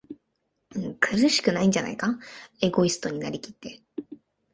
[0.99, 2.17] 苦しくないんじゃないか？
[2.59, 3.83] エゴイストになりきって、